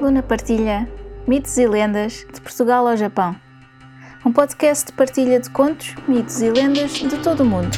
Luna 0.00 0.22
partilha 0.22 0.90
mitos 1.28 1.58
e 1.58 1.66
lendas 1.66 2.26
de 2.32 2.40
Portugal 2.40 2.88
ao 2.88 2.96
Japão. 2.96 3.36
Um 4.24 4.32
podcast 4.32 4.86
de 4.86 4.92
partilha 4.94 5.38
de 5.38 5.50
contos, 5.50 5.94
mitos 6.08 6.40
e 6.40 6.48
lendas 6.48 6.92
de 6.92 7.18
todo 7.18 7.40
o 7.40 7.44
mundo. 7.44 7.76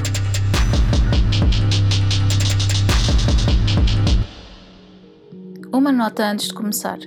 Uma 5.72 5.90
nota 5.90 6.24
antes 6.24 6.46
de 6.46 6.54
começar. 6.54 6.98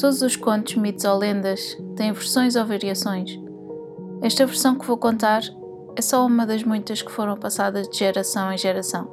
Todos 0.00 0.22
os 0.22 0.36
contos, 0.36 0.76
mitos 0.76 1.04
ou 1.04 1.18
lendas 1.18 1.76
têm 1.96 2.12
versões 2.12 2.54
ou 2.54 2.64
variações. 2.64 3.36
Esta 4.22 4.46
versão 4.46 4.78
que 4.78 4.86
vou 4.86 4.96
contar 4.96 5.42
é 5.96 6.00
só 6.00 6.24
uma 6.24 6.46
das 6.46 6.62
muitas 6.62 7.02
que 7.02 7.10
foram 7.10 7.36
passadas 7.36 7.88
de 7.88 7.98
geração 7.98 8.52
em 8.52 8.56
geração. 8.56 9.06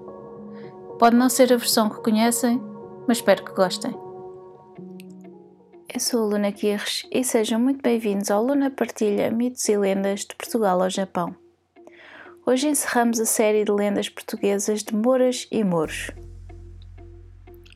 Pode 1.00 1.16
não 1.16 1.28
ser 1.28 1.52
a 1.52 1.58
versão 1.58 1.90
que 1.90 2.04
conhecem, 2.04 2.62
mas 3.08 3.18
espero 3.18 3.44
que 3.44 3.54
gostem. 3.54 4.07
Eu 5.94 6.02
sou 6.02 6.24
a 6.24 6.26
Luna 6.26 6.52
Quirres 6.52 7.08
e 7.10 7.24
sejam 7.24 7.62
muito 7.62 7.82
bem-vindos 7.82 8.30
ao 8.30 8.44
Luna 8.44 8.70
Partilha 8.70 9.32
Mitos 9.32 9.68
e 9.70 9.78
Lendas 9.78 10.22
de 10.22 10.36
Portugal 10.36 10.84
ao 10.84 10.90
Japão. 10.90 11.34
Hoje 12.46 12.68
encerramos 12.68 13.22
a 13.22 13.26
série 13.26 13.64
de 13.64 13.72
lendas 13.72 14.10
portuguesas 14.10 14.84
de 14.84 14.94
Moras 14.94 15.48
e 15.50 15.64
Moros. 15.64 16.12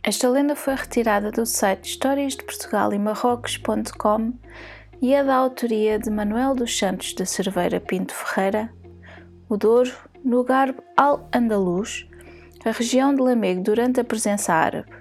Esta 0.04 0.30
lenda 0.30 0.58
foi 0.58 0.76
retirada 0.76 1.32
do 1.32 1.46
site 1.46 1.92
Histórias 1.92 2.36
de 2.36 2.44
Portugal 2.44 2.94
e 2.94 3.00
Marrocos.com 3.00 4.34
e 5.02 5.14
é 5.14 5.23
da 5.23 5.36
autoria 5.36 5.98
de 5.98 6.09
Manuel 6.09 6.53
dos 6.53 6.78
Santos 6.78 7.14
da 7.14 7.25
Cerveira 7.25 7.80
Pinto 7.80 8.14
Ferreira, 8.14 8.73
o 9.48 9.56
Douro, 9.56 9.94
no 10.23 10.44
Garbo 10.44 10.84
Al-Andalus, 10.98 12.06
a 12.66 12.72
região 12.72 13.16
de 13.16 13.22
Lamego 13.22 13.64
durante 13.64 14.02
a 14.02 14.03
presença 14.03 14.53
árabe 14.53 15.00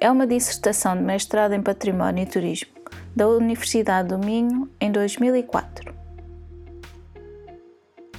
é 0.00 0.10
uma 0.10 0.26
dissertação 0.26 0.96
de 0.96 1.02
mestrado 1.02 1.52
em 1.54 1.62
Património 1.62 2.22
e 2.22 2.26
Turismo 2.26 2.70
da 3.16 3.28
Universidade 3.28 4.08
do 4.08 4.18
Minho 4.18 4.70
em 4.80 4.92
2004. 4.92 5.92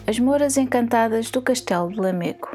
As 0.05 0.19
Moras 0.19 0.57
Encantadas 0.57 1.29
do 1.29 1.41
Castelo 1.41 1.89
de 1.91 1.99
Lamego. 1.99 2.49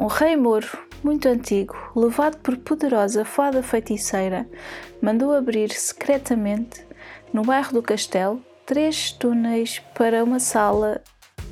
Um 0.00 0.06
rei 0.06 0.34
moro 0.34 0.66
muito 1.04 1.28
antigo, 1.28 1.76
levado 1.94 2.38
por 2.38 2.56
poderosa 2.56 3.24
fada 3.24 3.62
feiticeira, 3.62 4.48
mandou 5.00 5.32
abrir 5.32 5.70
secretamente, 5.70 6.84
no 7.32 7.42
bairro 7.42 7.74
do 7.74 7.82
castelo, 7.82 8.42
três 8.66 9.12
túneis 9.12 9.80
para 9.94 10.24
uma 10.24 10.40
sala, 10.40 11.02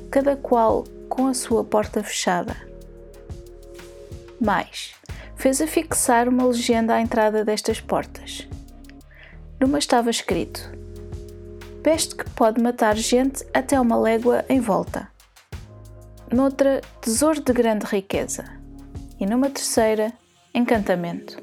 cada 0.09 0.35
qual 0.35 0.83
com 1.07 1.27
a 1.27 1.33
sua 1.33 1.63
porta 1.63 2.03
fechada. 2.03 2.57
Mais, 4.41 4.95
fez 5.43 5.59
afixar 5.59 6.29
uma 6.29 6.45
legenda 6.45 6.95
à 6.95 7.01
entrada 7.01 7.43
destas 7.43 7.81
portas. 7.81 8.47
Numa 9.59 9.77
estava 9.77 10.09
escrito: 10.09 10.71
Peste 11.83 12.15
que 12.15 12.29
pode 12.29 12.61
matar 12.61 12.95
gente 12.95 13.45
até 13.53 13.77
uma 13.77 13.99
légua 13.99 14.45
em 14.47 14.61
volta. 14.61 15.09
Noutra, 16.31 16.79
tesouro 17.01 17.41
de 17.41 17.51
grande 17.51 17.85
riqueza. 17.85 18.45
E 19.19 19.25
numa 19.25 19.49
terceira, 19.49 20.13
encantamento. 20.55 21.37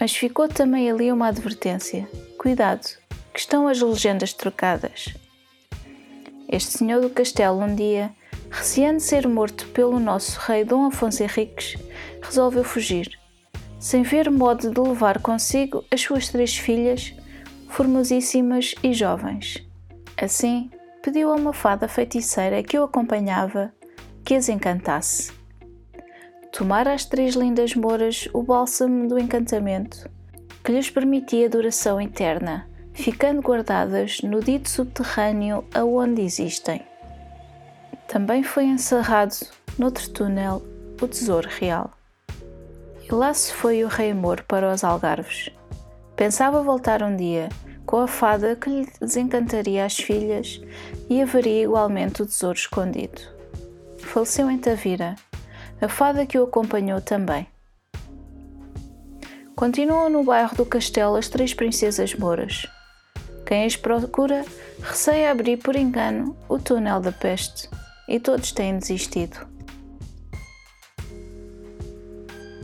Mas 0.00 0.16
ficou 0.16 0.48
também 0.48 0.90
ali 0.90 1.12
uma 1.12 1.28
advertência: 1.28 2.08
cuidado, 2.36 2.88
que 3.32 3.38
estão 3.38 3.68
as 3.68 3.80
legendas 3.80 4.32
trocadas. 4.32 5.14
Este 6.48 6.76
senhor 6.76 7.00
do 7.02 7.10
castelo 7.10 7.62
um 7.62 7.72
dia, 7.72 8.10
receando 8.50 9.00
ser 9.00 9.28
morto 9.28 9.66
pelo 9.68 9.98
nosso 9.98 10.38
rei 10.40 10.64
Dom 10.64 10.86
Afonso 10.86 11.22
Henriques, 11.22 11.76
resolveu 12.22 12.64
fugir, 12.64 13.18
sem 13.78 14.02
ver 14.02 14.30
modo 14.30 14.70
de 14.70 14.80
levar 14.80 15.20
consigo 15.20 15.84
as 15.92 16.00
suas 16.00 16.28
três 16.28 16.56
filhas, 16.56 17.14
formosíssimas 17.68 18.74
e 18.82 18.92
jovens. 18.92 19.64
Assim, 20.20 20.70
pediu 21.02 21.30
a 21.32 21.36
uma 21.36 21.52
fada 21.52 21.86
feiticeira 21.86 22.62
que 22.62 22.78
o 22.78 22.84
acompanhava 22.84 23.72
que 24.24 24.34
as 24.34 24.48
encantasse. 24.48 25.32
Tomara 26.52 26.92
as 26.92 27.04
três 27.04 27.34
lindas 27.34 27.74
moras 27.74 28.28
o 28.32 28.42
bálsamo 28.42 29.06
do 29.06 29.18
encantamento, 29.18 30.10
que 30.64 30.72
lhes 30.72 30.90
permitia 30.90 31.48
duração 31.48 32.00
eterna, 32.00 32.68
ficando 32.92 33.40
guardadas 33.40 34.20
no 34.22 34.40
dito 34.40 34.68
subterrâneo 34.68 35.64
aonde 35.72 36.22
existem. 36.22 36.87
Também 38.08 38.42
foi 38.42 38.64
encerrado, 38.64 39.36
noutro 39.78 40.08
túnel, 40.08 40.62
o 40.98 41.06
tesouro 41.06 41.46
real. 41.46 41.90
E 43.04 43.12
lá 43.14 43.34
se 43.34 43.52
foi 43.52 43.84
o 43.84 43.88
rei 43.88 44.14
Moro 44.14 44.42
para 44.44 44.72
os 44.72 44.82
Algarves. 44.82 45.50
Pensava 46.16 46.62
voltar 46.62 47.02
um 47.02 47.14
dia, 47.14 47.50
com 47.84 47.98
a 47.98 48.06
fada 48.06 48.56
que 48.56 48.70
lhe 48.70 48.88
desencantaria 48.98 49.84
as 49.84 49.94
filhas 49.94 50.58
e 51.10 51.20
haveria 51.20 51.64
igualmente 51.64 52.22
o 52.22 52.26
tesouro 52.26 52.56
escondido. 52.56 53.20
Faleceu 53.98 54.50
em 54.50 54.56
Tavira, 54.56 55.14
a 55.78 55.86
fada 55.86 56.24
que 56.24 56.38
o 56.38 56.44
acompanhou 56.44 57.02
também. 57.02 57.46
Continuam 59.54 60.08
no 60.08 60.24
bairro 60.24 60.56
do 60.56 60.64
castelo 60.64 61.14
as 61.14 61.28
três 61.28 61.52
princesas 61.52 62.14
moras. 62.14 62.66
Quem 63.44 63.66
as 63.66 63.76
procura 63.76 64.46
receia 64.82 65.30
abrir 65.30 65.58
por 65.58 65.76
engano 65.76 66.34
o 66.48 66.58
túnel 66.58 67.00
da 67.00 67.12
peste 67.12 67.68
e 68.08 68.18
todos 68.18 68.50
têm 68.50 68.78
desistido. 68.78 69.46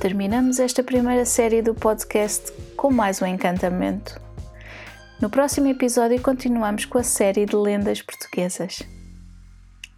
terminamos 0.04 0.60
esta 0.60 0.82
primeira 0.82 1.24
série 1.24 1.62
do 1.62 1.74
podcast 1.74 2.52
com 2.76 2.92
mais 2.92 3.22
um 3.22 3.26
encantamento. 3.26 4.20
No 5.18 5.30
próximo 5.30 5.66
episódio 5.66 6.20
continuamos 6.20 6.84
com 6.84 6.98
a 6.98 7.02
série 7.02 7.46
de 7.46 7.56
lendas 7.56 8.02
portuguesas. 8.02 8.82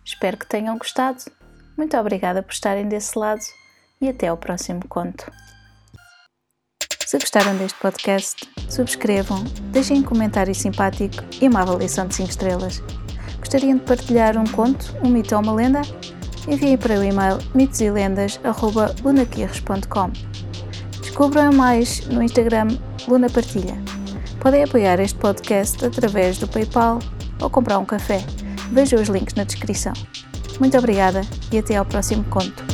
Espero 0.05 0.37
que 0.37 0.47
tenham 0.47 0.79
gostado. 0.79 1.25
Muito 1.77 1.97
obrigada 1.97 2.41
por 2.41 2.53
estarem 2.53 2.87
desse 2.87 3.19
lado 3.19 3.43
e 4.01 4.09
até 4.09 4.29
ao 4.29 4.37
próximo 4.37 4.87
conto. 4.89 5.29
Se 7.05 7.19
gostaram 7.19 7.57
deste 7.57 7.81
podcast, 7.81 8.49
subscrevam, 8.71 9.43
deixem 9.73 9.99
um 9.99 10.05
comentário 10.05 10.55
simpático 10.55 11.25
e 11.43 11.49
uma 11.49 11.63
avaliação 11.63 12.07
de 12.07 12.15
5 12.15 12.31
estrelas. 12.31 12.81
Gostariam 13.47 13.79
de 13.79 13.85
partilhar 13.85 14.37
um 14.37 14.45
conto, 14.45 14.93
um 15.05 15.09
mito 15.09 15.37
ou 15.37 15.41
uma 15.41 15.53
lenda? 15.53 15.83
enviem 16.49 16.77
para 16.77 16.99
o 16.99 17.05
e-mail 17.05 17.39
mitoselendas.lunaquirres.com. 17.55 20.11
Descubram 21.01 21.53
mais 21.53 22.05
no 22.09 22.25
Instagram 22.25 22.77
Luna 23.07 23.31
Partilha. 23.31 23.81
Podem 24.41 24.65
apoiar 24.65 24.99
este 24.99 25.17
podcast 25.21 25.85
através 25.85 26.39
do 26.39 26.49
PayPal 26.49 26.99
ou 27.41 27.49
comprar 27.49 27.79
um 27.79 27.85
café. 27.85 28.21
Vejam 28.73 29.01
os 29.01 29.09
links 29.09 29.37
na 29.37 29.45
descrição. 29.45 29.93
Muito 30.59 30.77
obrigada 30.77 31.21
e 31.53 31.59
até 31.59 31.77
ao 31.77 31.85
próximo 31.85 32.25
conto. 32.25 32.65